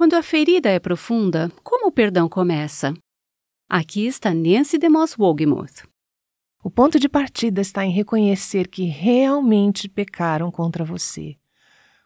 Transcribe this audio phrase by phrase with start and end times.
[0.00, 2.94] Quando a ferida é profunda, como o perdão começa?
[3.68, 5.86] Aqui está Nancy DeMoss Wogemuth.
[6.64, 11.36] O ponto de partida está em reconhecer que realmente pecaram contra você.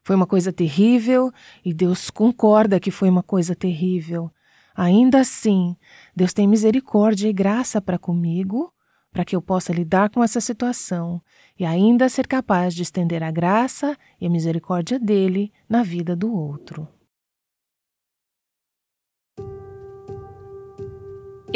[0.02, 1.30] Foi uma coisa terrível
[1.64, 4.28] e Deus concorda que foi uma coisa terrível.
[4.74, 5.76] Ainda assim,
[6.16, 8.74] Deus tem misericórdia e graça para comigo,
[9.12, 11.22] para que eu possa lidar com essa situação
[11.56, 16.34] e ainda ser capaz de estender a graça e a misericórdia dele na vida do
[16.34, 16.88] outro.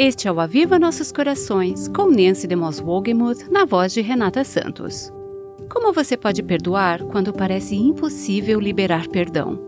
[0.01, 5.11] Este é o Aviva Nossos Corações, com Nancy DeMoss Wogemuth, na voz de Renata Santos.
[5.69, 9.59] Como você pode perdoar quando parece impossível liberar perdão?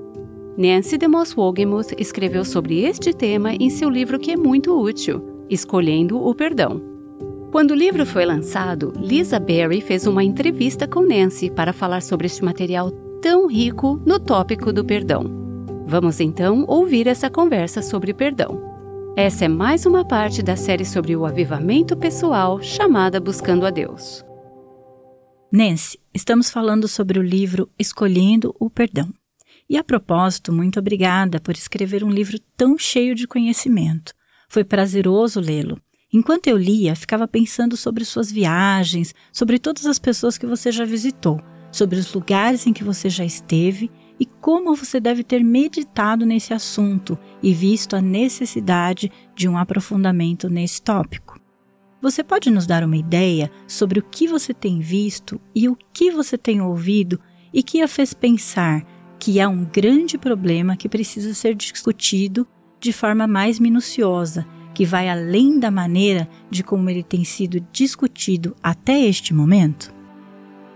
[0.57, 6.25] Nancy DeMoss Wogemuth escreveu sobre este tema em seu livro que é muito útil, Escolhendo
[6.25, 6.81] o Perdão.
[7.51, 12.27] Quando o livro foi lançado, Lisa Berry fez uma entrevista com Nancy para falar sobre
[12.27, 12.89] este material
[13.21, 15.25] tão rico no tópico do perdão.
[15.85, 18.70] Vamos então ouvir essa conversa sobre perdão.
[19.15, 24.23] Essa é mais uma parte da série sobre o avivamento pessoal chamada Buscando a Deus.
[25.51, 29.13] Nancy, estamos falando sobre o livro Escolhendo o Perdão.
[29.69, 34.13] E a propósito, muito obrigada por escrever um livro tão cheio de conhecimento.
[34.47, 35.77] Foi prazeroso lê-lo.
[36.13, 40.85] Enquanto eu lia, ficava pensando sobre suas viagens, sobre todas as pessoas que você já
[40.85, 41.37] visitou,
[41.69, 46.53] sobre os lugares em que você já esteve e como você deve ter meditado nesse
[46.53, 51.41] assunto e visto a necessidade de um aprofundamento nesse tópico.
[51.99, 56.11] Você pode nos dar uma ideia sobre o que você tem visto e o que
[56.11, 57.19] você tem ouvido
[57.51, 58.85] e que a fez pensar
[59.17, 62.47] que há um grande problema que precisa ser discutido
[62.79, 68.55] de forma mais minuciosa, que vai além da maneira de como ele tem sido discutido
[68.61, 69.91] até este momento?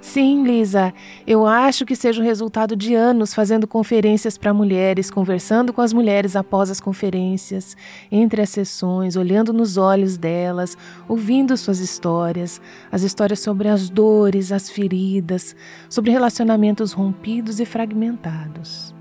[0.06, 0.94] Sim, Lisa,
[1.26, 5.92] eu acho que seja o resultado de anos fazendo conferências para mulheres, conversando com as
[5.92, 7.76] mulheres após as conferências,
[8.12, 10.78] entre as sessões, olhando nos olhos delas,
[11.10, 12.62] ouvindo suas histórias,
[12.92, 15.56] as histórias sobre as dores, as feridas,
[15.90, 18.95] sobre relacionamentos rompidos e fragmentados.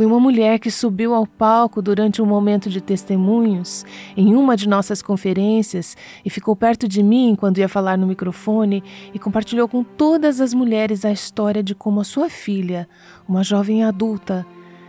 [0.00, 3.84] Foi uma mulher que subiu ao palco durante um momento de testemunhos
[4.16, 5.94] em uma de nossas conferências
[6.24, 10.54] e ficou perto de mim quando ia falar no microfone e compartilhou com todas as
[10.54, 12.88] mulheres a história de como a sua filha,
[13.28, 14.46] uma jovem adulta,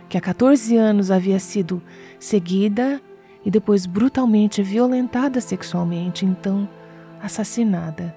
[0.08, 1.82] que há 14 anos havia sido
[2.18, 2.98] seguida
[3.44, 6.66] e depois brutalmente violentada sexualmente, então
[7.22, 8.16] assassinada.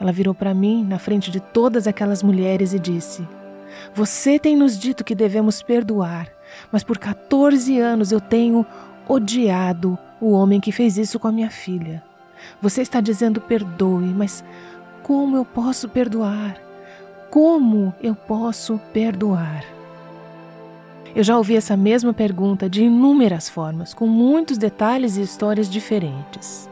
[0.00, 3.28] Ela virou para mim na frente de todas aquelas mulheres e disse:
[3.94, 6.28] você tem nos dito que devemos perdoar,
[6.70, 8.64] mas por 14 anos eu tenho
[9.06, 12.02] odiado o homem que fez isso com a minha filha.
[12.60, 14.44] Você está dizendo perdoe, mas
[15.02, 16.60] como eu posso perdoar?
[17.30, 19.64] Como eu posso perdoar?
[21.14, 26.68] Eu já ouvi essa mesma pergunta de inúmeras formas, com muitos detalhes e histórias diferentes.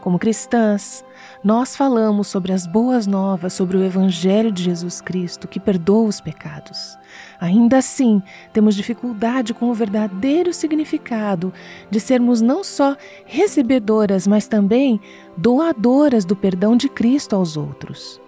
[0.00, 1.04] Como cristãs,
[1.42, 6.20] nós falamos sobre as boas novas, sobre o Evangelho de Jesus Cristo que perdoa os
[6.20, 6.96] pecados.
[7.40, 8.22] Ainda assim,
[8.52, 11.52] temos dificuldade com o verdadeiro significado
[11.90, 15.00] de sermos não só recebedoras, mas também
[15.36, 18.20] doadoras do perdão de Cristo aos outros.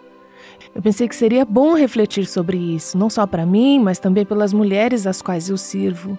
[0.75, 4.53] Eu pensei que seria bom refletir sobre isso, não só para mim, mas também pelas
[4.53, 6.19] mulheres às quais eu sirvo.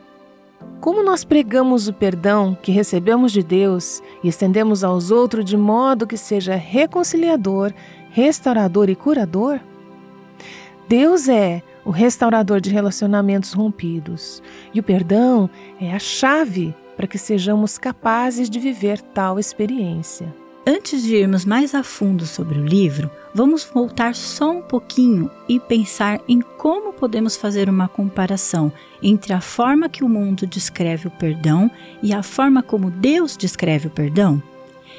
[0.79, 6.07] Como nós pregamos o perdão que recebemos de Deus e estendemos aos outros de modo
[6.07, 7.71] que seja reconciliador,
[8.09, 9.59] restaurador e curador?
[10.87, 14.41] Deus é o restaurador de relacionamentos rompidos
[14.73, 15.49] e o perdão
[15.79, 20.40] é a chave para que sejamos capazes de viver tal experiência.
[20.65, 25.59] Antes de irmos mais a fundo sobre o livro, vamos voltar só um pouquinho e
[25.59, 31.11] pensar em como podemos fazer uma comparação entre a forma que o mundo descreve o
[31.11, 31.69] perdão
[32.03, 34.41] e a forma como Deus descreve o perdão.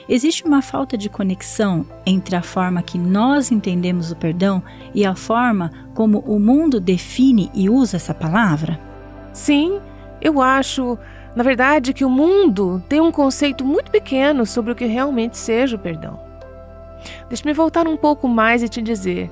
[0.08, 4.60] Existe uma falta de conexão entre a forma que nós entendemos o perdão
[4.92, 8.80] e a forma como o mundo define e usa essa palavra?
[9.32, 9.78] Sim,
[10.20, 10.98] eu acho
[11.34, 15.76] na verdade, que o mundo tem um conceito muito pequeno sobre o que realmente seja
[15.76, 16.20] o perdão.
[17.28, 19.30] Deixe-me voltar um pouco mais e te dizer: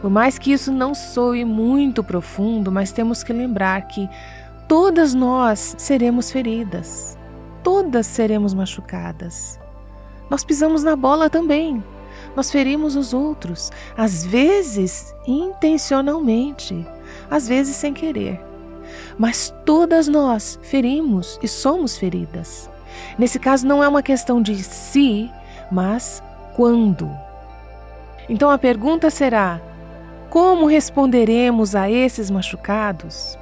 [0.00, 4.08] por mais que isso não soe muito profundo, mas temos que lembrar que
[4.66, 7.18] todas nós seremos feridas,
[7.62, 9.60] todas seremos machucadas.
[10.30, 11.82] Nós pisamos na bola também.
[12.34, 16.84] Nós ferimos os outros, às vezes intencionalmente,
[17.30, 18.53] às vezes sem querer
[19.18, 22.70] mas todas nós ferimos e somos feridas.
[23.18, 25.30] Nesse caso, não é uma questão de se,
[25.70, 26.22] mas
[26.54, 27.10] quando.
[28.28, 29.60] Então a pergunta será:
[30.30, 33.38] como responderemos a esses machucados?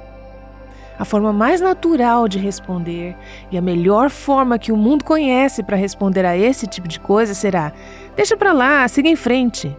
[0.97, 3.15] A forma mais natural de responder
[3.51, 7.33] e a melhor forma que o mundo conhece para responder a esse tipo de coisa
[7.33, 7.73] será:
[8.15, 9.75] deixa para lá, siga em frente.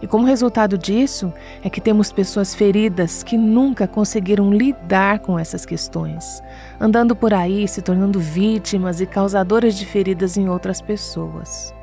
[0.00, 1.32] E como resultado disso,
[1.62, 6.42] é que temos pessoas feridas que nunca conseguiram lidar com essas questões,
[6.78, 11.74] andando por aí se tornando vítimas e causadoras de feridas em outras pessoas.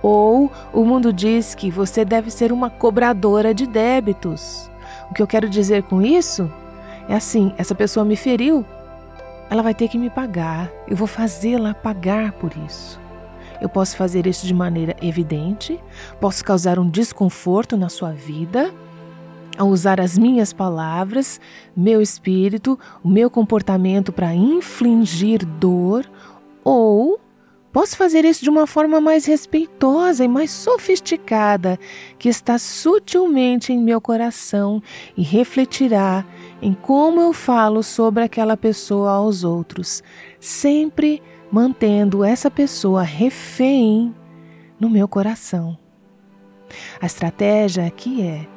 [0.00, 4.70] Ou o mundo diz que você deve ser uma cobradora de débitos.
[5.10, 6.50] O que eu quero dizer com isso
[7.08, 8.64] é assim: essa pessoa me feriu,
[9.50, 13.01] ela vai ter que me pagar, eu vou fazê-la pagar por isso.
[13.62, 15.78] Eu posso fazer isso de maneira evidente,
[16.20, 18.74] posso causar um desconforto na sua vida,
[19.56, 21.40] ao usar as minhas palavras,
[21.76, 26.10] meu espírito, o meu comportamento para infligir dor,
[26.64, 27.20] ou
[27.72, 31.78] posso fazer isso de uma forma mais respeitosa e mais sofisticada,
[32.18, 34.82] que está sutilmente em meu coração
[35.16, 36.24] e refletirá
[36.60, 40.02] em como eu falo sobre aquela pessoa aos outros,
[40.40, 41.22] sempre
[41.52, 44.14] mantendo essa pessoa refém
[44.80, 45.76] no meu coração.
[46.98, 48.48] A estratégia aqui é: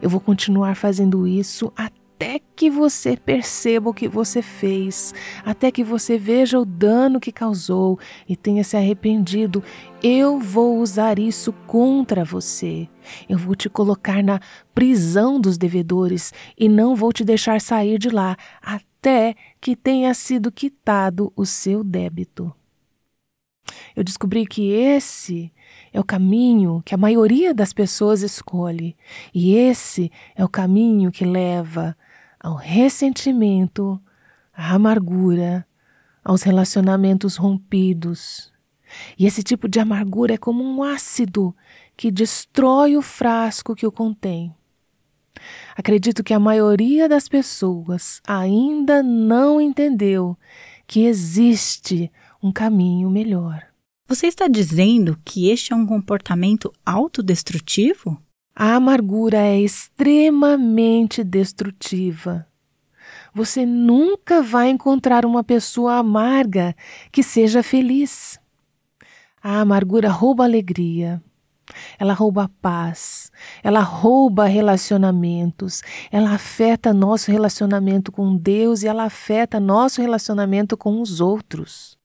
[0.00, 5.12] eu vou continuar fazendo isso até que você perceba o que você fez,
[5.44, 9.62] até que você veja o dano que causou e tenha se arrependido.
[10.02, 12.88] Eu vou usar isso contra você.
[13.28, 14.40] Eu vou te colocar na
[14.74, 20.50] prisão dos devedores e não vou te deixar sair de lá até que tenha sido
[20.50, 22.52] quitado o seu débito.
[23.94, 25.52] Eu descobri que esse
[25.92, 28.96] é o caminho que a maioria das pessoas escolhe,
[29.32, 31.96] e esse é o caminho que leva
[32.40, 34.02] ao ressentimento,
[34.52, 35.64] à amargura,
[36.24, 38.52] aos relacionamentos rompidos.
[39.16, 41.54] E esse tipo de amargura é como um ácido
[41.96, 44.52] que destrói o frasco que o contém.
[45.76, 50.36] Acredito que a maioria das pessoas ainda não entendeu
[50.86, 52.10] que existe
[52.42, 53.62] um caminho melhor.
[54.06, 58.20] Você está dizendo que este é um comportamento autodestrutivo?
[58.54, 62.46] A amargura é extremamente destrutiva.
[63.34, 66.76] Você nunca vai encontrar uma pessoa amarga
[67.10, 68.38] que seja feliz.
[69.42, 71.22] A amargura rouba alegria,
[71.98, 73.30] ela rouba a paz,
[73.62, 81.00] ela rouba relacionamentos, ela afeta nosso relacionamento com Deus e ela afeta nosso relacionamento com
[81.00, 81.98] os outros.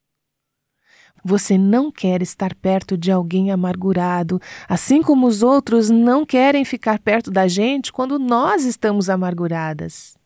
[1.24, 7.00] Você não quer estar perto de alguém amargurado, assim como os outros não querem ficar
[7.00, 10.18] perto da gente quando nós estamos amarguradas.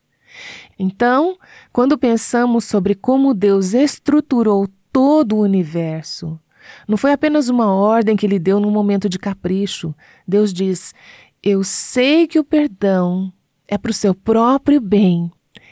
[0.77, 1.37] Então,
[1.71, 6.39] quando pensamos sobre como Deus estruturou todo o universo,
[6.87, 9.93] não foi apenas uma ordem que ele deu num momento de capricho.
[10.27, 10.93] Deus diz:
[11.41, 13.31] Eu sei que o perdão
[13.67, 15.31] é para o seu próprio bem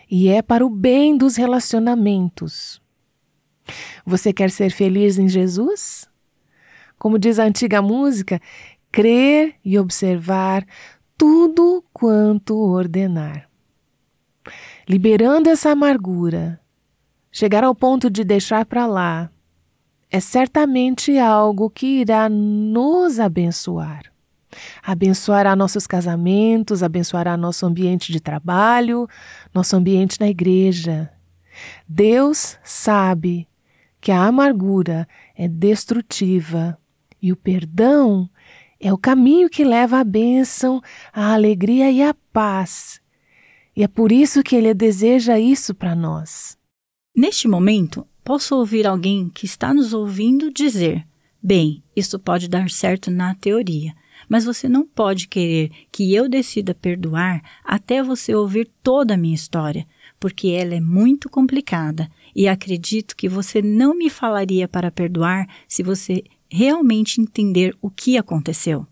[0.10, 2.82] e é para o bem dos relacionamentos.
[4.06, 6.08] Você quer ser feliz em Jesus?
[6.98, 8.42] Como diz a antiga música,
[8.92, 10.66] crer e observar
[11.18, 13.48] tudo quanto ordenar.
[14.88, 16.60] Liberando essa amargura,
[17.32, 19.30] chegar ao ponto de deixar para lá
[20.10, 24.04] é certamente algo que irá nos abençoar.
[24.82, 29.08] Abençoará nossos casamentos, abençoará nosso ambiente de trabalho,
[29.54, 31.12] nosso ambiente na igreja.
[31.88, 33.48] Deus sabe
[34.02, 36.78] que a amargura é destrutiva
[37.22, 38.30] e o perdão
[38.80, 40.82] é o caminho que leva à bênção,
[41.14, 43.02] à alegria e à paz.
[43.76, 46.58] E é por isso que Ele deseja isso para nós.
[47.16, 51.04] Neste momento, posso ouvir alguém que está nos ouvindo dizer:
[51.42, 53.92] bem, isso pode dar certo na teoria,
[54.30, 59.34] mas você não pode querer que eu decida perdoar até você ouvir toda a minha
[59.34, 59.88] história,
[60.20, 65.82] porque ela é muito complicada e acredito que você não me falaria para perdoar se
[65.82, 68.86] você realmente entender o que aconteceu.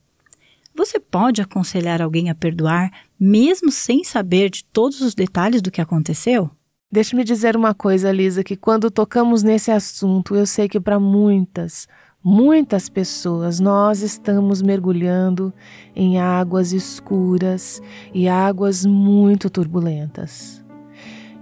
[0.74, 5.80] Você pode aconselhar alguém a perdoar mesmo sem saber de todos os detalhes do que
[5.80, 6.50] aconteceu?
[6.90, 11.86] Deixe-me dizer uma coisa, Lisa, que quando tocamos nesse assunto, eu sei que para muitas,
[12.24, 15.54] muitas pessoas nós estamos mergulhando
[15.94, 17.82] em águas escuras
[18.14, 20.64] e águas muito turbulentas.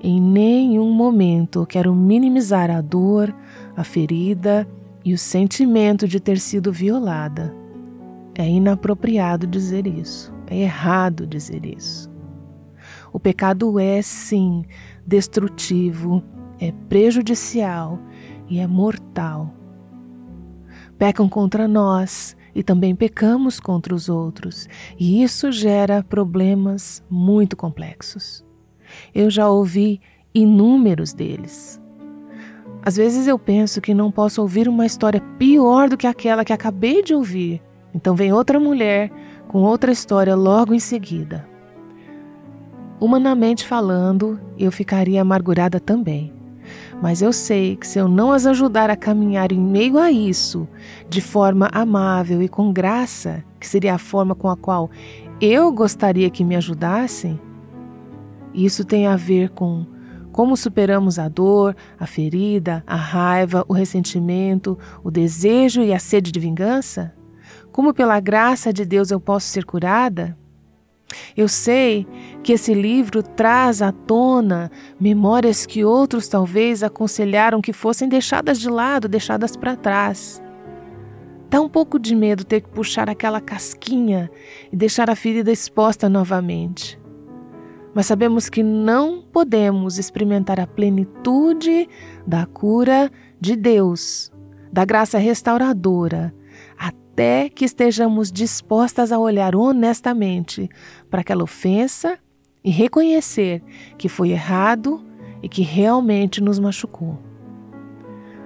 [0.01, 3.31] Em nenhum momento quero minimizar a dor,
[3.77, 4.67] a ferida
[5.03, 7.53] e o sentimento de ter sido violada.
[8.33, 12.14] É inapropriado dizer isso, é errado dizer isso.
[13.15, 14.65] O pecado é, sim,
[15.07, 16.21] destrutivo,
[16.59, 17.97] é prejudicial
[18.49, 19.53] e é mortal.
[20.97, 24.67] Pecam contra nós e também pecamos contra os outros,
[24.99, 28.45] e isso gera problemas muito complexos.
[29.13, 30.01] Eu já ouvi
[30.33, 31.81] inúmeros deles.
[32.81, 36.51] Às vezes eu penso que não posso ouvir uma história pior do que aquela que
[36.51, 37.61] acabei de ouvir.
[37.93, 39.09] Então vem outra mulher
[39.47, 41.54] com outra história logo em seguida.
[42.99, 46.33] Humanamente falando, eu ficaria amargurada também.
[47.01, 50.67] Mas eu sei que se eu não as ajudar a caminhar em meio a isso,
[51.09, 54.89] de forma amável e com graça, que seria a forma com a qual
[55.41, 57.39] eu gostaria que me ajudassem,
[58.53, 59.85] isso tem a ver com
[60.31, 66.29] como superamos a dor, a ferida, a raiva, o ressentimento, o desejo e a sede
[66.29, 67.13] de vingança?
[67.71, 70.37] Como pela graça de Deus eu posso ser curada?
[71.37, 72.05] Eu sei
[72.45, 78.69] que esse livro traz à tona memórias que outros talvez aconselharam que fossem deixadas de
[78.69, 80.39] lado, deixadas para trás.
[81.49, 84.29] Dá um pouco de medo ter que puxar aquela casquinha
[84.71, 87.01] e deixar a ferida exposta novamente.
[87.95, 91.89] Mas sabemos que não podemos experimentar a plenitude
[92.27, 93.11] da cura
[93.41, 94.31] de Deus,
[94.71, 96.31] da graça restauradora,
[96.77, 100.69] até que estejamos dispostas a olhar honestamente
[101.09, 102.19] para aquela ofensa
[102.65, 103.61] e reconhecer
[103.95, 104.99] que foi errado
[105.43, 107.19] e que realmente nos machucou.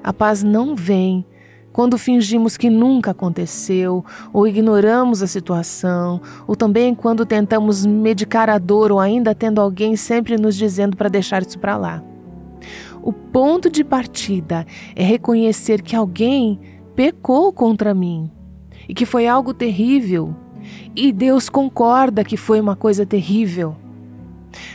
[0.04, 1.26] A paz não vem
[1.72, 8.58] quando fingimos que nunca aconteceu, ou ignoramos a situação, ou também quando tentamos medicar a
[8.58, 12.04] dor, ou ainda tendo alguém sempre nos dizendo para deixar isso para lá.
[13.02, 16.60] O ponto de partida é reconhecer que alguém
[16.96, 18.30] pecou contra mim
[18.90, 20.36] e que foi algo terrível,
[20.94, 23.78] e Deus concorda que foi uma coisa terrível.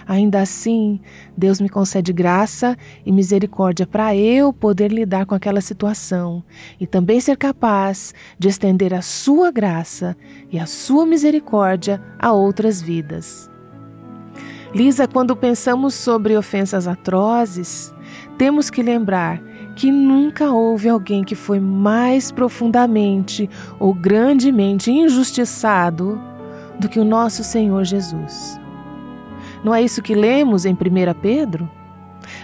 [0.07, 1.01] Ainda assim,
[1.37, 6.45] Deus me concede graça e misericórdia para eu poder lidar com aquela situação
[6.79, 10.17] e também ser capaz de estender a sua graça
[10.51, 13.51] e a sua misericórdia a outras vidas.
[14.75, 17.95] Lisa, quando pensamos sobre ofensas atrozes,
[18.37, 19.41] temos que lembrar
[19.77, 26.21] que nunca houve alguém que foi mais profundamente ou grandemente injustiçado
[26.79, 28.64] do que o nosso Senhor Jesus.
[29.65, 30.77] Não é isso que lemos em 1
[31.23, 31.69] Pedro?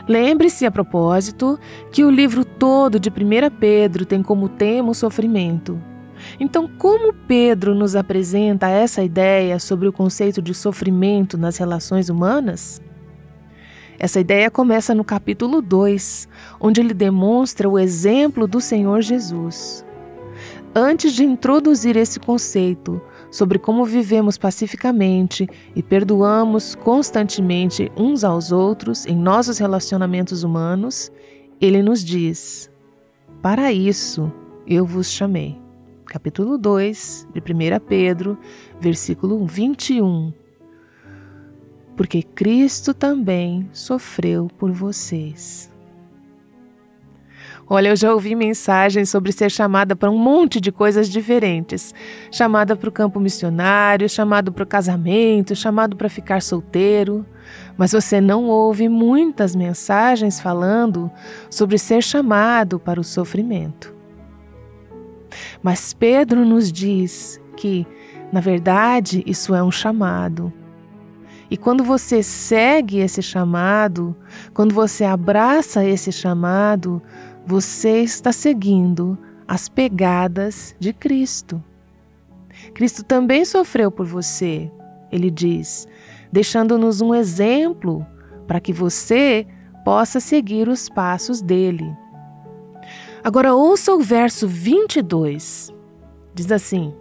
[0.09, 1.59] Lembre-se, a propósito,
[1.93, 3.12] que o livro todo de 1
[3.59, 5.81] Pedro tem como tema o sofrimento.
[6.39, 12.81] Então, como Pedro nos apresenta essa ideia sobre o conceito de sofrimento nas relações humanas?
[13.99, 16.27] Essa ideia começa no capítulo 2,
[16.59, 19.85] onde ele demonstra o exemplo do Senhor Jesus.
[20.75, 23.00] Antes de introduzir esse conceito
[23.31, 31.11] sobre como vivemos pacificamente e perdoamos constantemente uns aos outros em nossos relacionamentos humanos,
[31.61, 32.71] ele nos diz:
[33.43, 34.33] Para isso
[34.67, 35.61] eu vos chamei.
[36.07, 38.39] Capítulo 2 de 1 Pedro,
[38.81, 40.33] versículo 21
[42.00, 45.70] porque Cristo também sofreu por vocês.
[47.73, 51.95] Olha, eu já ouvi mensagens sobre ser chamada para um monte de coisas diferentes.
[52.29, 57.25] Chamada para o campo missionário, chamado para o casamento, chamado para ficar solteiro.
[57.79, 61.09] Mas você não ouve muitas mensagens falando
[61.49, 63.95] sobre ser chamado para o sofrimento.
[65.62, 67.87] Mas Pedro nos diz que,
[68.33, 70.53] na verdade, isso é um chamado.
[71.50, 74.15] E quando você segue esse chamado,
[74.55, 77.03] quando você abraça esse chamado,
[77.50, 81.61] você está seguindo as pegadas de Cristo.
[82.73, 84.71] Cristo também sofreu por você,
[85.11, 85.88] ele diz,
[86.30, 88.07] deixando-nos um exemplo
[88.47, 89.49] para que você
[89.85, 91.92] possa seguir os passos dele.
[93.25, 95.75] Agora ouça o verso 22.
[96.33, 96.95] Diz assim: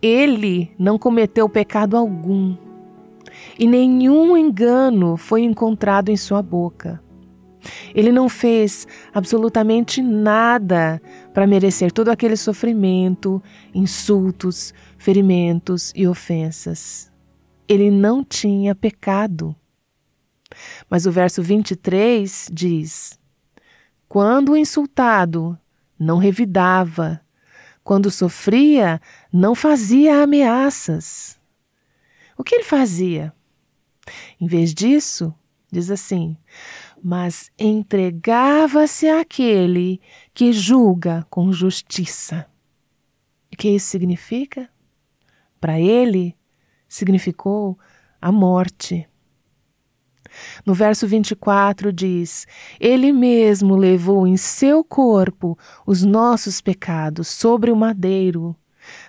[0.00, 2.56] Ele não cometeu pecado algum
[3.58, 7.02] e nenhum engano foi encontrado em sua boca.
[7.94, 11.00] Ele não fez absolutamente nada
[11.32, 13.42] para merecer todo aquele sofrimento,
[13.74, 17.10] insultos, ferimentos e ofensas.
[17.68, 19.54] Ele não tinha pecado.
[20.88, 23.18] Mas o verso 23 diz:
[24.08, 25.58] Quando o insultado
[25.98, 27.20] não revidava,
[27.84, 29.00] quando sofria,
[29.32, 31.38] não fazia ameaças.
[32.36, 33.32] O que ele fazia?
[34.40, 35.34] Em vez disso,
[35.72, 36.36] diz assim:
[37.02, 40.00] mas entregava-se àquele
[40.34, 42.46] que julga com justiça.
[43.52, 44.68] O que isso significa?
[45.60, 46.36] Para ele,
[46.88, 47.78] significou
[48.20, 49.08] a morte.
[50.64, 52.46] No verso 24 diz:
[52.78, 58.54] Ele mesmo levou em seu corpo os nossos pecados sobre o madeiro,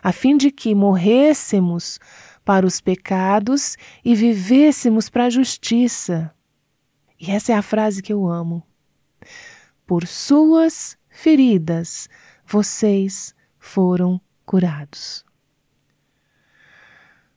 [0.02, 2.00] a fim de que morrêssemos
[2.44, 6.34] para os pecados e vivêssemos para a justiça.
[7.20, 8.64] E essa é a frase que eu amo.
[9.86, 12.08] Por suas feridas
[12.46, 15.26] vocês foram curados.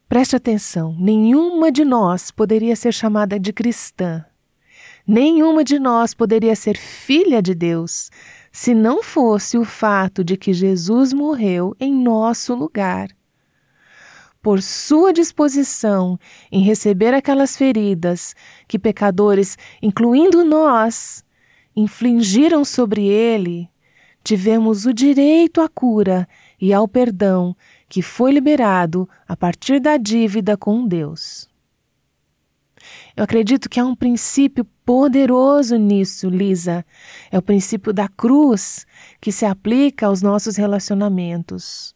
[0.09, 4.25] Preste atenção: nenhuma de nós poderia ser chamada de cristã,
[5.07, 8.11] nenhuma de nós poderia ser filha de Deus
[8.53, 13.09] se não fosse o fato de que Jesus morreu em nosso lugar.
[14.43, 16.19] Por sua disposição
[16.51, 18.35] em receber aquelas feridas
[18.67, 21.25] que pecadores, incluindo nós,
[21.77, 23.71] infligiram sobre ele,
[24.25, 26.29] tivemos o direito à cura
[26.61, 27.57] e ao perdão
[27.89, 31.49] que foi liberado a partir da dívida com Deus.
[33.17, 36.85] Eu acredito que há um princípio poderoso nisso, Lisa.
[37.31, 38.85] É o princípio da cruz
[39.21, 41.95] que se aplica aos nossos relacionamentos.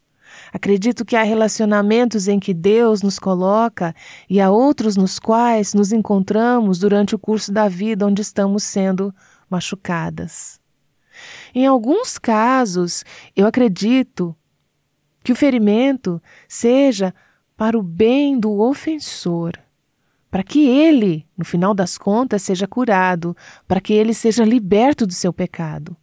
[0.51, 3.93] Acredito que há relacionamentos em que Deus nos coloca
[4.29, 9.13] e há outros nos quais nos encontramos durante o curso da vida onde estamos sendo
[9.49, 10.59] machucadas.
[11.53, 13.03] Em alguns casos,
[13.35, 14.35] eu acredito
[15.23, 17.13] que o ferimento seja
[17.55, 19.53] para o bem do ofensor
[20.29, 23.35] para que ele, no final das contas, seja curado,
[23.67, 25.95] para que ele seja liberto do seu pecado.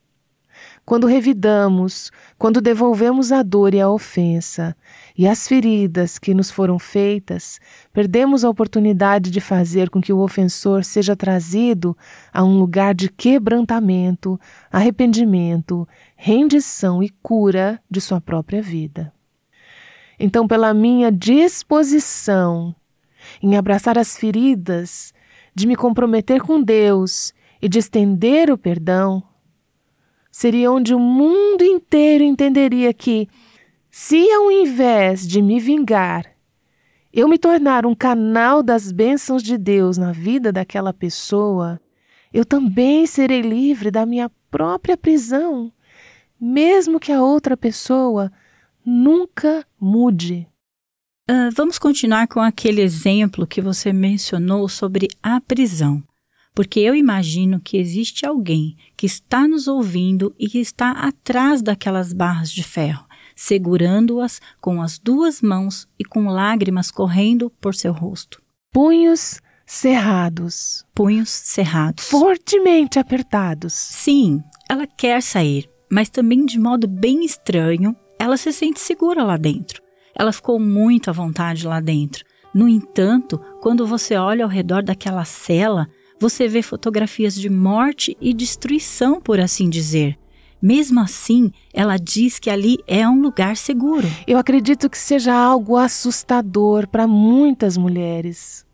[0.84, 4.76] Quando revidamos, quando devolvemos a dor e a ofensa
[5.16, 7.58] e as feridas que nos foram feitas,
[7.90, 11.96] perdemos a oportunidade de fazer com que o ofensor seja trazido
[12.30, 14.38] a um lugar de quebrantamento,
[14.70, 19.10] arrependimento, rendição e cura de sua própria vida.
[20.20, 22.74] Então, pela minha disposição
[23.42, 25.14] em abraçar as feridas,
[25.54, 29.22] de me comprometer com Deus e de estender o perdão,
[30.34, 33.28] seria onde o mundo inteiro entenderia que,
[33.88, 36.26] se ao invés de me vingar,
[37.12, 41.80] eu me tornar um canal das bênçãos de Deus na vida daquela pessoa,
[42.32, 45.72] eu também serei livre da minha própria prisão,
[46.40, 48.32] mesmo que a outra pessoa
[48.84, 50.48] nunca mude.
[51.30, 56.02] Uh, vamos continuar com aquele exemplo que você mencionou sobre a prisão,
[56.52, 62.14] porque eu imagino que existe alguém que está nos ouvindo e que está atrás daquelas
[62.14, 63.04] barras de ferro,
[63.36, 68.40] segurando-as com as duas mãos e com lágrimas correndo por seu rosto.
[68.72, 70.86] Punhos cerrados.
[70.94, 72.06] Punhos cerrados.
[72.06, 73.74] Fortemente apertados.
[73.74, 79.36] Sim, ela quer sair, mas também de modo bem estranho, ela se sente segura lá
[79.36, 79.82] dentro.
[80.18, 82.24] Ela ficou muito à vontade lá dentro.
[82.54, 85.90] No entanto, quando você olha ao redor daquela cela,
[86.24, 90.18] você vê fotografias de morte e destruição, por assim dizer.
[90.60, 94.08] Mesmo assim, ela diz que ali é um lugar seguro.
[94.26, 98.64] Eu acredito que seja algo assustador para muitas mulheres.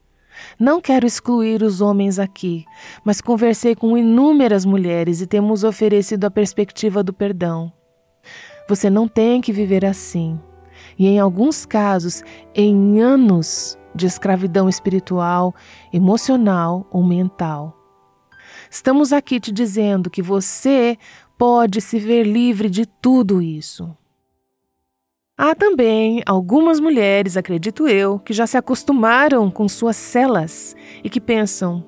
[0.60, 2.64] Não quero excluir os homens aqui,
[3.04, 7.72] mas conversei com inúmeras mulheres e temos oferecido a perspectiva do perdão.
[8.68, 10.38] Você não tem que viver assim
[10.96, 12.22] e, em alguns casos,
[12.54, 15.54] em anos de escravidão espiritual,
[15.92, 17.76] emocional ou mental.
[18.70, 20.96] Estamos aqui te dizendo que você
[21.36, 23.96] pode se ver livre de tudo isso.
[25.36, 31.20] Há também algumas mulheres, acredito eu, que já se acostumaram com suas celas e que
[31.20, 31.84] pensam: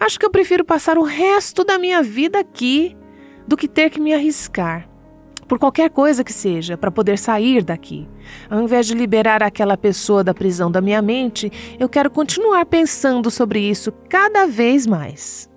[0.00, 2.96] acho que eu prefiro passar o resto da minha vida aqui
[3.46, 4.91] do que ter que me arriscar
[5.52, 8.08] por qualquer coisa que seja, para poder sair daqui.
[8.48, 13.30] Ao invés de liberar aquela pessoa da prisão da minha mente, eu quero continuar pensando
[13.30, 15.50] sobre isso cada vez mais.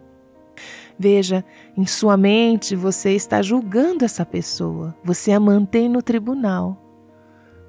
[0.99, 1.45] Veja,
[1.77, 6.77] em sua mente você está julgando essa pessoa, você a mantém no tribunal.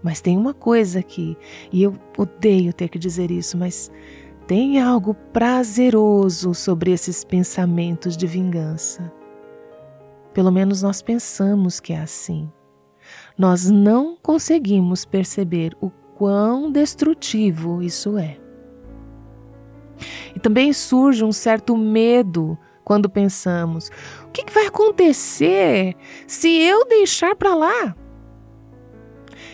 [0.03, 1.39] Mas tem uma coisa aqui,
[1.73, 3.89] e eu odeio ter que dizer isso, mas
[4.49, 9.15] tem algo prazeroso sobre esses pensamentos de vingança.
[10.37, 12.53] Pelo menos nós pensamos que é assim.
[13.39, 18.37] Nós não conseguimos perceber o quão destrutivo isso é.
[20.35, 23.91] E também surge um certo medo quando pensamos:
[24.27, 25.97] o que vai acontecer
[26.27, 27.97] se eu deixar para lá?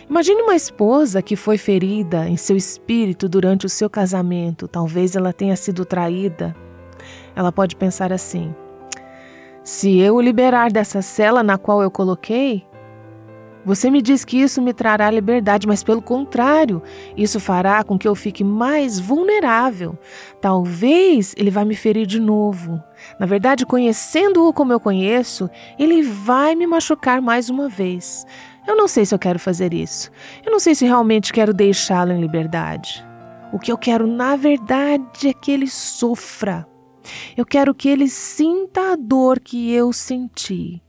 [0.09, 5.31] Imagine uma esposa que foi ferida em seu espírito durante o seu casamento, talvez ela
[5.31, 6.53] tenha sido traída.
[7.33, 8.53] Ela pode pensar assim:
[9.63, 12.65] se eu o liberar dessa cela na qual eu coloquei,
[13.65, 16.83] você me diz que isso me trará liberdade, mas pelo contrário,
[17.15, 19.97] isso fará com que eu fique mais vulnerável.
[20.41, 22.83] Talvez ele vá me ferir de novo.
[23.17, 25.49] Na verdade, conhecendo-o como eu conheço,
[25.79, 28.25] ele vai me machucar mais uma vez.
[28.67, 30.11] Eu não sei se eu quero fazer isso.
[30.45, 33.05] Eu não sei se realmente quero deixá-lo em liberdade.
[33.53, 36.67] O que eu quero, na verdade, é que ele sofra.
[37.35, 40.81] Eu quero que ele sinta a dor que eu senti.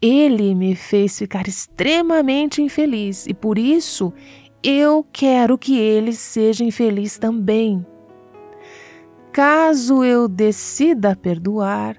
[0.00, 4.12] Ele me fez ficar extremamente infeliz e por isso
[4.62, 7.84] eu quero que ele seja infeliz também.
[9.32, 11.96] Caso eu decida perdoar,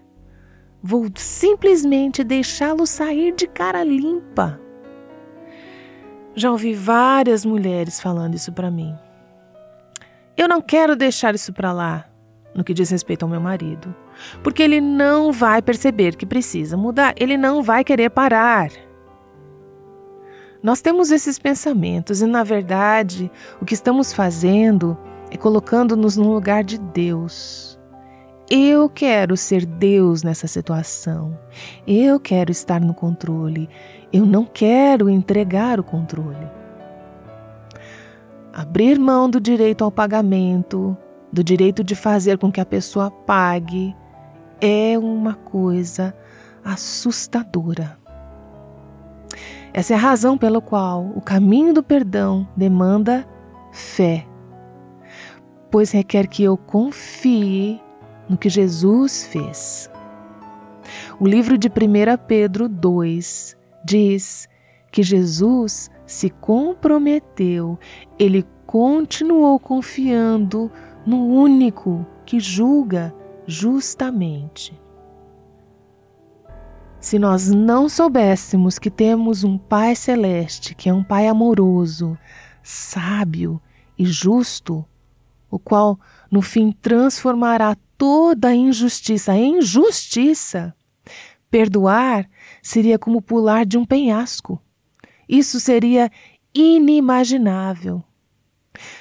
[0.81, 4.59] vou simplesmente deixá-lo sair de cara limpa.
[6.35, 8.95] Já ouvi várias mulheres falando isso para mim.
[10.37, 12.09] Eu não quero deixar isso para lá,
[12.55, 13.93] no que diz respeito ao meu marido,
[14.41, 18.71] porque ele não vai perceber que precisa mudar, ele não vai querer parar.
[20.63, 23.29] Nós temos esses pensamentos e, na verdade,
[23.61, 24.97] o que estamos fazendo
[25.29, 27.77] é colocando-nos no lugar de Deus.
[28.49, 31.37] Eu quero ser Deus nessa situação.
[31.85, 33.69] Eu quero estar no controle.
[34.13, 36.47] Eu não quero entregar o controle.
[38.53, 40.97] Abrir mão do direito ao pagamento,
[41.35, 43.93] do direito de fazer com que a pessoa pague,
[44.61, 46.15] é uma coisa
[46.63, 47.97] assustadora.
[49.73, 53.27] Essa é a razão pela qual o caminho do perdão demanda
[53.73, 54.25] fé,
[55.69, 57.81] pois requer que eu confie
[58.29, 59.91] no que Jesus fez.
[61.19, 61.71] O livro de 1
[62.25, 64.47] Pedro 2 diz
[64.89, 67.77] que Jesus se comprometeu,
[68.17, 70.71] ele continuou confiando
[71.05, 73.13] no único que julga
[73.45, 74.73] justamente.
[76.99, 82.17] Se nós não soubéssemos que temos um Pai Celeste, que é um Pai amoroso,
[82.63, 83.61] sábio
[83.97, 84.83] e justo,
[85.51, 85.99] o qual
[86.31, 90.73] no fim transformará toda a injustiça em justiça,
[91.49, 92.27] perdoar
[92.61, 94.59] seria como pular de um penhasco.
[95.29, 96.11] Isso seria
[96.53, 98.03] inimaginável.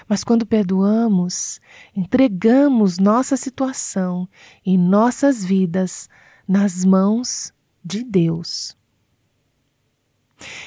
[0.09, 1.61] Mas quando perdoamos,
[1.95, 4.29] entregamos nossa situação
[4.65, 6.09] e nossas vidas
[6.47, 7.53] nas mãos
[7.85, 8.77] de Deus.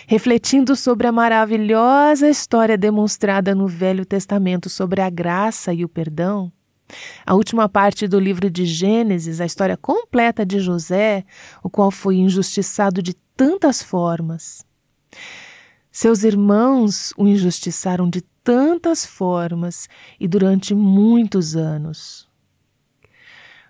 [0.07, 6.51] Refletindo sobre a maravilhosa história demonstrada no Velho Testamento sobre a graça e o perdão,
[7.25, 11.25] a última parte do livro de Gênesis, a história completa de José,
[11.61, 14.65] o qual foi injustiçado de tantas formas.
[15.91, 22.25] Seus irmãos o injustiçaram de tantas formas e durante muitos anos.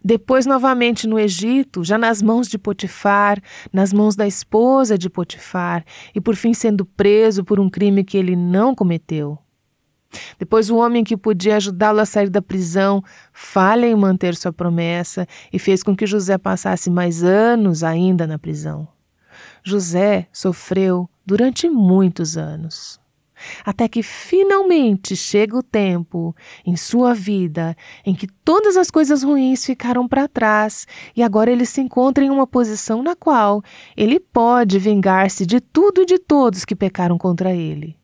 [0.06, 3.42] Depois, novamente no Egito, já nas mãos de Potifar,
[3.74, 8.20] nas mãos da esposa de Potifar, e por fim sendo preso por um crime que
[8.20, 9.40] ele não cometeu.
[10.38, 15.28] Depois, o homem que podia ajudá-lo a sair da prisão falha em manter sua promessa
[15.52, 18.88] e fez com que José passasse mais anos ainda na prisão.
[19.64, 23.07] José sofreu durante muitos anos.
[23.66, 29.66] Até que finalmente chega o tempo em sua vida em que todas as coisas ruins
[29.66, 33.62] ficaram para trás e agora ele se encontra em uma posição na qual
[33.96, 37.96] ele pode vingar-se de tudo e de todos que pecaram contra ele.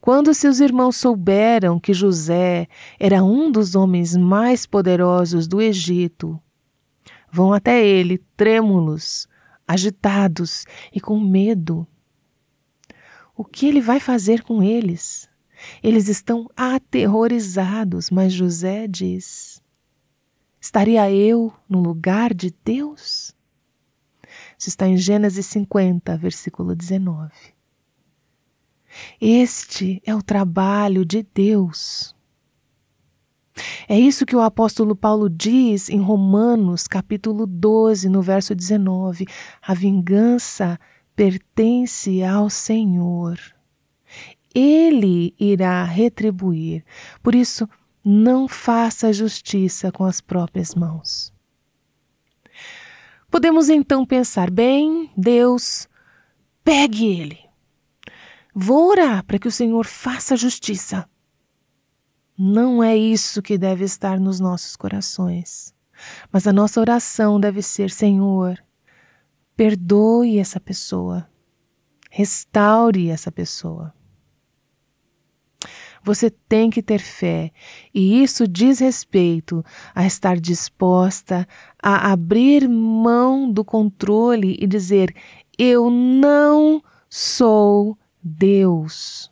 [0.00, 2.66] Quando seus irmãos souberam que José
[2.98, 6.40] era um dos homens mais poderosos do Egito,
[7.30, 9.28] vão até ele trêmulos,
[9.68, 11.86] agitados e com medo.
[13.40, 15.26] O que ele vai fazer com eles?
[15.82, 19.62] Eles estão aterrorizados, mas José diz:
[20.60, 23.34] Estaria eu no lugar de Deus?
[24.58, 27.32] Isso está em Gênesis 50, versículo 19.
[29.18, 32.14] Este é o trabalho de Deus.
[33.88, 39.26] É isso que o apóstolo Paulo diz em Romanos, capítulo 12, no verso 19.
[39.62, 40.78] A vingança
[41.20, 43.38] pertence ao Senhor.
[44.54, 46.82] Ele irá retribuir.
[47.22, 47.68] Por isso,
[48.02, 51.30] não faça justiça com as próprias mãos.
[53.30, 55.86] Podemos então pensar: bem, Deus,
[56.64, 57.38] pegue ele
[58.54, 61.06] Vou orar para que o Senhor faça justiça.
[62.36, 65.74] Não é isso que deve estar nos nossos corações.
[66.32, 68.58] Mas a nossa oração deve ser: Senhor,
[69.60, 71.28] perdoe essa pessoa,
[72.10, 73.92] restaure essa pessoa.
[76.02, 77.52] Você tem que ter fé,
[77.92, 79.62] e isso diz respeito
[79.94, 81.46] a estar disposta
[81.78, 85.14] a abrir mão do controle e dizer:
[85.58, 89.30] Eu não sou Deus.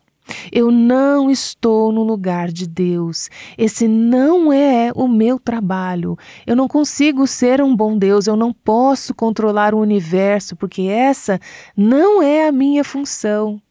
[0.51, 3.29] Eu não estou no lugar de Deus.
[3.57, 6.17] Esse não é o meu trabalho.
[6.45, 8.27] Eu não consigo ser um bom Deus.
[8.27, 11.39] Eu não posso controlar o universo, porque essa
[11.75, 13.61] não é a minha função.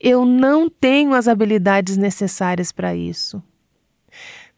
[0.00, 3.42] Eu não tenho as habilidades necessárias para isso.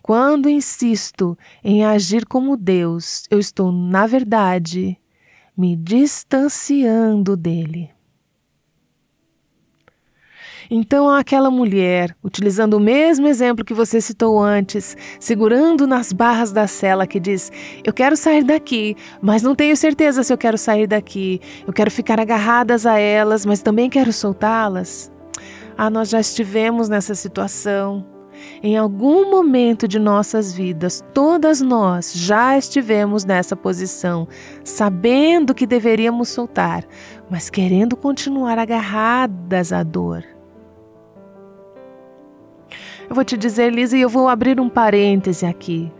[0.00, 4.98] Quando insisto em agir como Deus, eu estou, na verdade,
[5.56, 7.90] me distanciando dele.
[10.74, 16.66] Então, aquela mulher, utilizando o mesmo exemplo que você citou antes, segurando nas barras da
[16.66, 17.52] cela, que diz:
[17.84, 21.42] Eu quero sair daqui, mas não tenho certeza se eu quero sair daqui.
[21.66, 25.12] Eu quero ficar agarradas a elas, mas também quero soltá-las.
[25.76, 28.06] Ah, nós já estivemos nessa situação.
[28.62, 34.26] Em algum momento de nossas vidas, todas nós já estivemos nessa posição,
[34.64, 36.82] sabendo que deveríamos soltar,
[37.28, 40.31] mas querendo continuar agarradas à dor.
[43.12, 45.92] Eu vou te dizer, Lisa, e eu vou abrir um parêntese aqui.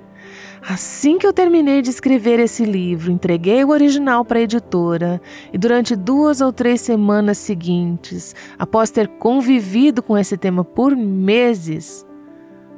[0.66, 5.20] Assim que eu terminei de escrever esse livro, entreguei o original para a editora
[5.52, 12.06] e durante duas ou três semanas seguintes, após ter convivido com esse tema por meses,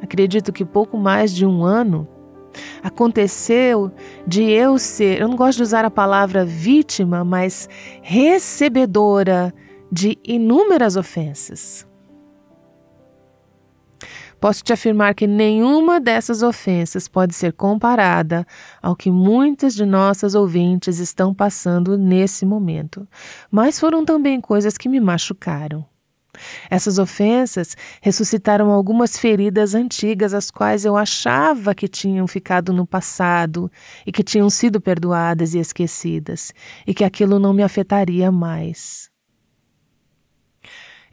[0.03, 2.05] acredito que pouco mais de um ano,
[2.83, 3.93] aconteceu
[4.27, 7.69] de eu ser, eu não gosto de usar a palavra vítima, mas
[8.03, 9.55] recebedora
[9.93, 11.87] de inúmeras ofensas.
[14.41, 18.47] Posso te afirmar que nenhuma dessas ofensas pode ser comparada
[18.83, 23.09] ao que muitas de nossas ouvintes estão passando nesse momento,
[23.51, 25.85] mas foram também coisas que me machucaram.
[26.69, 33.71] Essas ofensas ressuscitaram algumas feridas antigas, as quais eu achava que tinham ficado no passado
[34.07, 36.53] e que tinham sido perdoadas e esquecidas,
[36.87, 39.14] e que aquilo não me afetaria mais.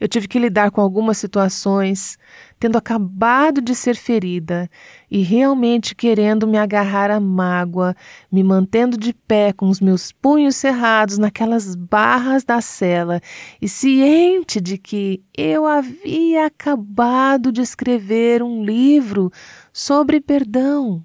[0.02, 2.18] Eu tive que lidar com algumas situações,
[2.58, 4.68] tendo acabado de ser ferida
[5.08, 7.94] e realmente querendo me agarrar à mágoa,
[8.28, 13.20] me mantendo de pé com os meus punhos cerrados naquelas barras da cela
[13.60, 19.30] e ciente de que eu havia acabado de escrever um livro
[19.72, 21.04] sobre perdão.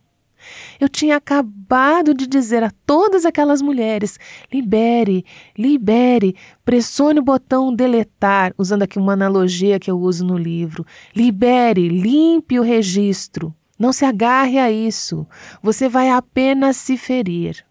[0.79, 4.19] Eu tinha acabado de dizer a todas aquelas mulheres:
[4.51, 5.25] libere,
[5.57, 10.85] libere, pressione o botão deletar, usando aqui uma analogia que eu uso no livro.
[11.15, 13.53] Libere, limpe o registro.
[13.77, 15.27] Não se agarre a isso.
[15.61, 17.65] Você vai apenas se ferir.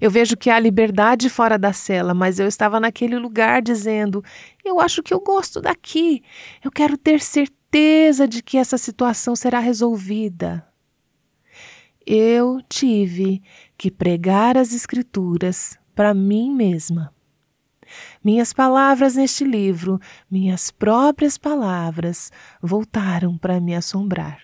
[0.00, 4.22] Eu vejo que há liberdade fora da cela, mas eu estava naquele lugar dizendo:
[4.64, 6.22] eu acho que eu gosto daqui.
[6.62, 10.66] Eu quero ter certeza de que essa situação será resolvida
[12.06, 13.42] eu tive
[13.76, 17.12] que pregar as Escrituras para mim mesma.
[18.22, 24.40] Minhas palavras neste livro, minhas próprias palavras, voltaram para me assombrar.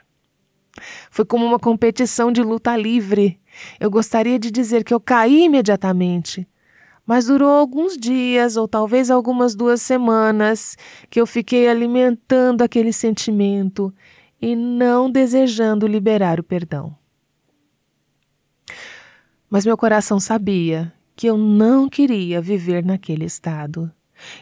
[1.11, 3.41] Foi como uma competição de luta livre.
[3.79, 6.47] Eu gostaria de dizer que eu caí imediatamente,
[7.05, 10.77] mas durou alguns dias ou talvez algumas duas semanas
[11.09, 13.93] que eu fiquei alimentando aquele sentimento
[14.41, 17.00] e não desejando liberar o perdão.
[19.51, 23.91] Mas meu coração sabia que eu não queria viver naquele estado.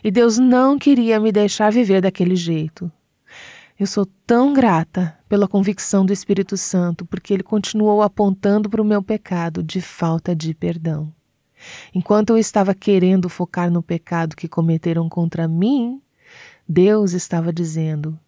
[0.05, 2.93] E Deus não queria me deixar viver daquele jeito.
[3.81, 8.85] Eu sou tão grata pela convicção do Espírito Santo, porque ele continuou apontando para o
[8.85, 11.13] meu pecado de falta de perdão.
[11.95, 16.03] Enquanto eu estava querendo focar no pecado que cometeram contra mim,
[16.69, 18.19] Deus estava dizendo: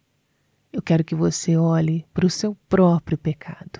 [0.73, 3.79] Eu quero que você olhe para o seu próprio pecado.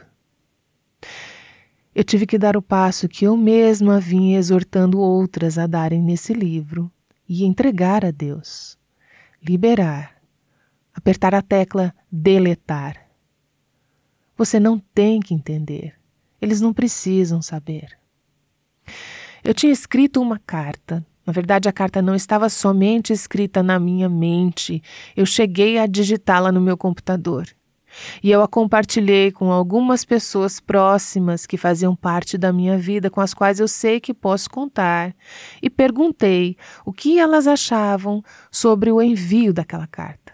[1.94, 6.34] Eu tive que dar o passo que eu mesma vinha exortando outras a darem nesse
[6.34, 6.90] livro
[7.28, 8.78] e entregar a Deus.
[9.44, 10.16] Liberar.
[10.94, 13.08] Apertar a tecla deletar.
[14.38, 15.94] Você não tem que entender.
[16.42, 17.98] Eles não precisam saber.
[19.44, 21.06] Eu tinha escrito uma carta.
[21.26, 24.82] Na verdade, a carta não estava somente escrita na minha mente.
[25.16, 27.48] Eu cheguei a digitá-la no meu computador.
[28.24, 33.22] E eu a compartilhei com algumas pessoas próximas que faziam parte da minha vida, com
[33.22, 35.16] as quais eu sei que posso contar,
[35.62, 40.34] e perguntei o que elas achavam sobre o envio daquela carta.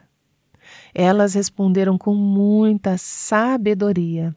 [0.93, 4.36] Elas responderam com muita sabedoria.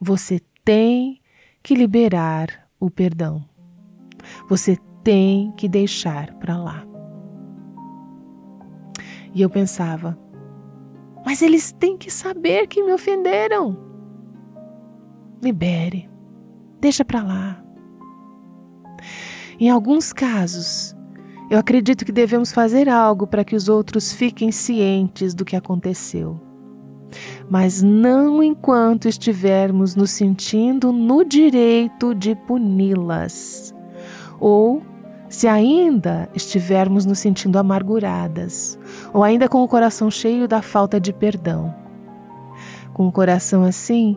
[0.00, 1.20] Você tem
[1.62, 3.44] que liberar o perdão.
[4.48, 6.84] Você tem que deixar para lá.
[9.34, 10.18] E eu pensava,
[11.24, 13.76] mas eles têm que saber que me ofenderam.
[15.42, 16.08] Libere,
[16.80, 17.64] deixa para lá.
[19.60, 20.96] Em alguns casos,
[21.50, 26.38] Eu acredito que devemos fazer algo para que os outros fiquem cientes do que aconteceu.
[27.48, 33.74] Mas não enquanto estivermos nos sentindo no direito de puni-las.
[34.38, 34.82] Ou
[35.28, 38.78] se ainda estivermos nos sentindo amarguradas,
[39.12, 41.74] ou ainda com o coração cheio da falta de perdão.
[42.94, 44.16] Com o coração assim,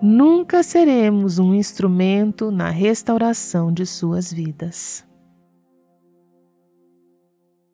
[0.00, 5.04] nunca seremos um instrumento na restauração de suas vidas.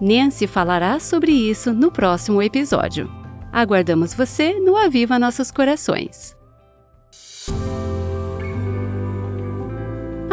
[0.00, 3.12] Nancy falará sobre isso no próximo episódio.
[3.52, 6.34] Aguardamos você no Aviva Nossos Corações.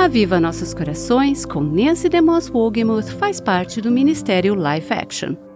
[0.01, 5.50] Aviva Nossos Corações com Nancy DeMoss Wogemuth faz parte do Ministério Life Action.